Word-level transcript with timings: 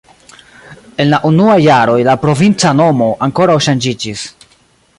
En 1.03 1.11
la 1.13 1.19
unuaj 1.29 1.57
jaroj 1.65 1.99
la 2.07 2.15
provinca 2.23 2.73
nomo 2.79 3.11
ankoraŭ 3.27 3.59
ŝanĝiĝis. 3.67 4.25